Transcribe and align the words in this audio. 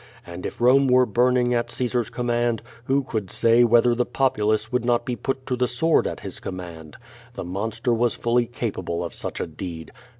And 0.25 0.47
if 0.47 0.59
Rome 0.59 0.87
were 0.87 1.05
burning 1.05 1.53
at 1.53 1.69
Caesar's 1.69 2.09
command, 2.09 2.63
who 2.85 3.03
could 3.03 3.29
say 3.29 3.63
whether 3.63 3.93
the 3.93 4.03
populace 4.03 4.71
would 4.71 4.83
not 4.83 5.05
be 5.05 5.15
put 5.15 5.45
to 5.45 5.55
the 5.55 5.67
sword 5.67 6.07
at 6.07 6.21
his 6.21 6.39
command? 6.39 6.97
The 7.35 7.45
monster 7.45 7.93
was 7.93 8.15
fully 8.15 8.47
capable 8.47 9.03
of 9.03 9.13
such 9.13 9.39
a 9.39 9.45
deed. 9.45 9.91